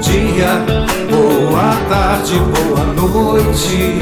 [0.00, 0.64] dia,
[1.10, 3.98] boa tarde, boa noite.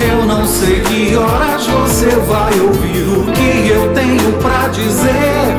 [0.00, 5.56] Eu não sei que horas você vai ouvir o que eu tenho pra dizer.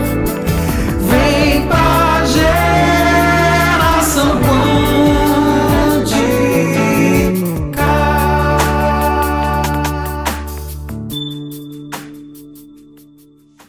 [1.10, 2.80] Vem pra geração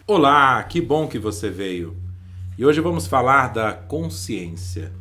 [0.06, 2.09] Olá, que bom que você veio.
[2.60, 4.92] E hoje vamos falar da consciência.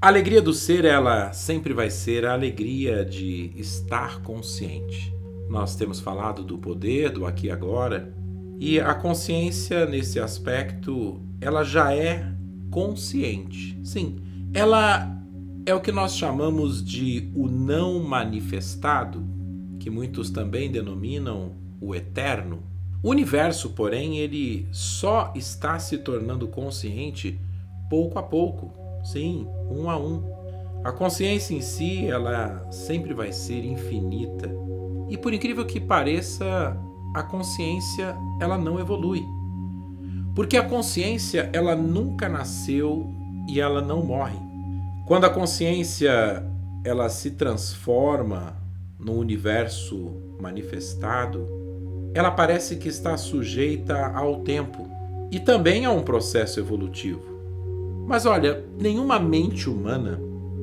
[0.00, 5.12] A alegria do ser, ela sempre vai ser a alegria de estar consciente.
[5.50, 8.14] Nós temos falado do poder, do aqui e agora,
[8.60, 12.24] e a consciência nesse aspecto, ela já é
[12.70, 13.76] consciente.
[13.82, 14.20] Sim,
[14.54, 15.20] ela
[15.66, 19.26] é o que nós chamamos de o não manifestado,
[19.80, 22.62] que muitos também denominam o eterno.
[23.02, 27.38] O universo, porém, ele só está se tornando consciente
[27.88, 28.72] pouco a pouco,
[29.04, 30.22] sim, um a um.
[30.84, 34.50] A consciência em si, ela sempre vai ser infinita.
[35.08, 36.76] E por incrível que pareça,
[37.14, 39.24] a consciência, ela não evolui.
[40.34, 43.06] Porque a consciência, ela nunca nasceu
[43.48, 44.38] e ela não morre.
[45.06, 46.44] Quando a consciência,
[46.84, 48.56] ela se transforma
[48.98, 51.57] no universo manifestado,
[52.14, 54.88] ela parece que está sujeita ao tempo
[55.30, 57.22] e também a um processo evolutivo.
[58.06, 60.18] Mas olha, nenhuma mente humana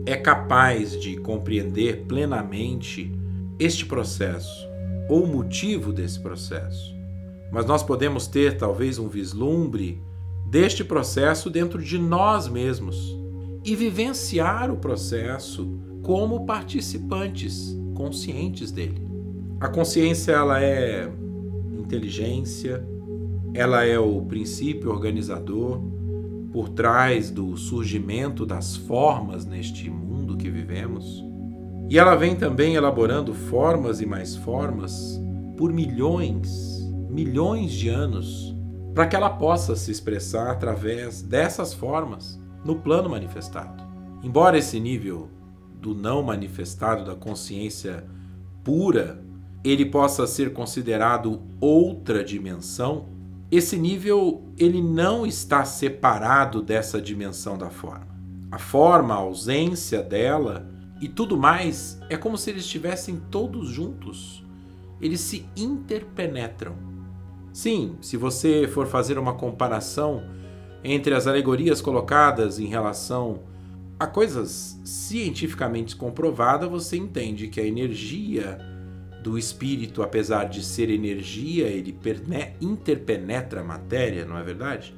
[0.05, 3.11] é capaz de compreender plenamente
[3.59, 4.67] este processo
[5.07, 6.93] ou o motivo desse processo.
[7.51, 10.01] Mas nós podemos ter talvez um vislumbre
[10.47, 13.15] deste processo dentro de nós mesmos
[13.63, 15.67] e vivenciar o processo
[16.01, 19.07] como participantes conscientes dele.
[19.59, 21.09] A consciência ela é
[21.85, 22.83] inteligência,
[23.53, 25.81] ela é o princípio organizador
[26.51, 31.23] por trás do surgimento das formas neste mundo que vivemos.
[31.89, 35.21] E ela vem também elaborando formas e mais formas
[35.55, 38.55] por milhões, milhões de anos,
[38.93, 43.83] para que ela possa se expressar através dessas formas no plano manifestado.
[44.23, 45.29] Embora esse nível
[45.79, 48.03] do não manifestado da consciência
[48.63, 49.23] pura
[49.65, 53.07] ele possa ser considerado outra dimensão,
[53.51, 58.15] esse nível ele não está separado dessa dimensão da forma.
[58.51, 60.69] A forma, a ausência dela
[61.01, 64.45] e tudo mais é como se eles estivessem todos juntos.
[65.01, 66.75] Eles se interpenetram.
[67.51, 70.23] Sim, se você for fazer uma comparação
[70.83, 73.39] entre as alegorias colocadas em relação
[73.99, 78.74] a coisas cientificamente comprovadas, você entende que a energia
[79.25, 81.97] do espírito, apesar de ser energia, ele
[82.61, 84.95] interpenetra a matéria, não é verdade?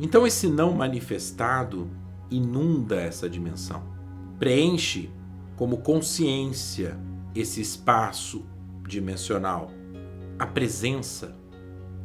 [0.00, 1.90] Então esse não manifestado
[2.30, 3.82] inunda essa dimensão,
[4.38, 5.10] preenche
[5.56, 6.98] como consciência
[7.34, 8.46] esse espaço
[8.88, 9.70] dimensional,
[10.38, 11.36] a presença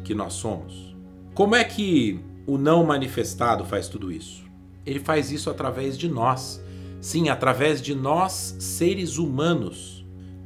[0.03, 0.93] que nós somos.
[1.33, 4.43] Como é que o não manifestado faz tudo isso?
[4.85, 6.61] Ele faz isso através de nós.
[6.99, 10.00] Sim, através de nós, seres humanos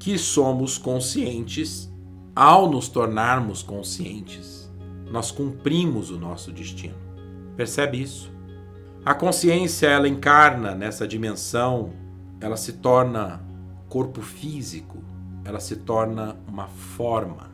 [0.05, 1.91] que somos conscientes,
[2.35, 4.71] ao nos tornarmos conscientes,
[5.09, 6.93] nós cumprimos o nosso destino.
[7.57, 8.31] Percebe isso?
[9.03, 11.91] A consciência ela encarna nessa dimensão,
[12.39, 13.43] ela se torna
[13.89, 15.03] corpo físico,
[15.43, 17.49] ela se torna uma forma.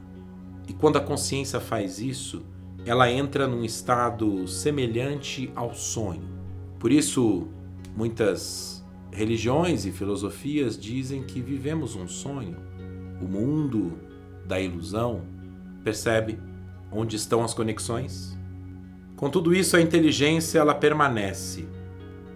[0.67, 2.45] E quando a consciência faz isso,
[2.85, 6.27] ela entra num estado semelhante ao sonho.
[6.77, 7.47] Por isso,
[7.95, 8.80] muitas
[9.11, 12.57] Religiões e filosofias dizem que vivemos um sonho,
[13.21, 13.99] o mundo
[14.47, 15.23] da ilusão.
[15.83, 16.39] Percebe
[16.91, 18.37] onde estão as conexões?
[19.17, 21.67] Com tudo isso, a inteligência ela permanece.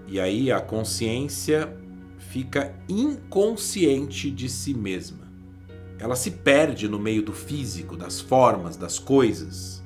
[0.07, 1.75] E aí a consciência
[2.17, 5.25] fica inconsciente de si mesma.
[5.97, 9.83] Ela se perde no meio do físico, das formas, das coisas.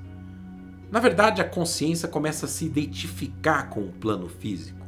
[0.91, 4.79] Na verdade, a consciência começa a se identificar com o plano físico.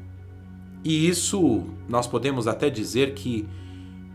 [0.83, 3.47] E isso nós podemos até dizer que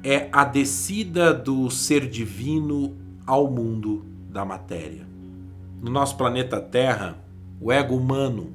[0.02, 2.96] é a descida do ser divino
[3.26, 5.06] ao mundo da matéria.
[5.80, 7.18] No nosso planeta Terra,
[7.60, 8.52] o ego humano,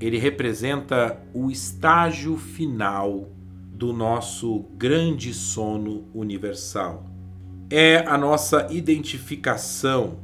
[0.00, 3.28] ele representa o estágio final
[3.72, 7.04] do nosso grande sono universal.
[7.70, 10.18] É a nossa identificação,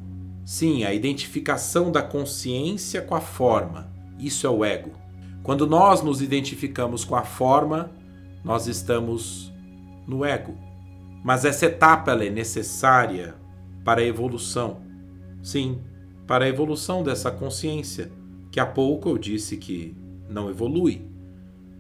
[0.45, 3.91] sim, a identificação da consciência com a forma.
[4.19, 4.93] Isso é o ego.
[5.43, 7.91] Quando nós nos identificamos com a forma,
[8.45, 9.53] nós estamos
[10.07, 10.55] no ego.
[11.25, 13.35] Mas essa etapa é necessária
[13.85, 14.81] para a evolução.
[15.43, 15.79] Sim,
[16.27, 18.11] para a evolução dessa consciência,
[18.51, 19.97] que há pouco eu disse que
[20.29, 21.09] não evolui.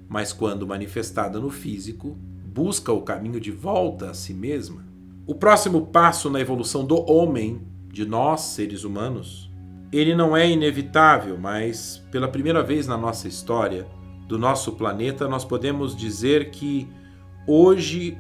[0.08, 4.84] mas quando manifestada no físico, busca o caminho de volta a si mesma.
[5.24, 7.60] O próximo passo na evolução do homem,
[7.92, 9.49] de nós, seres humanos,
[9.92, 13.86] ele não é inevitável, mas pela primeira vez na nossa história
[14.28, 16.88] do nosso planeta, nós podemos dizer que
[17.46, 18.16] hoje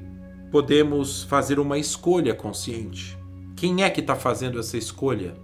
[0.50, 3.16] podemos fazer uma escolha consciente.
[3.54, 5.34] Quem é que está fazendo essa escolha?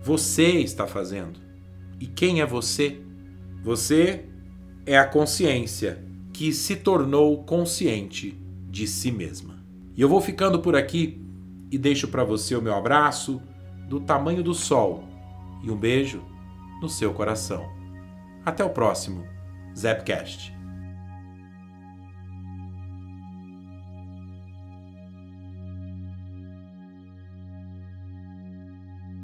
[0.00, 1.40] Você está fazendo.
[1.98, 3.00] E quem é você?
[3.62, 4.26] Você
[4.86, 8.38] é a consciência que se tornou consciente
[8.68, 9.64] de si mesma.
[9.96, 11.20] E eu vou ficando por aqui
[11.70, 13.42] e deixo para você o meu abraço
[13.88, 15.13] do tamanho do sol
[15.64, 16.22] e um beijo
[16.80, 17.66] no seu coração.
[18.44, 19.26] Até o próximo
[19.76, 20.54] Zapcast.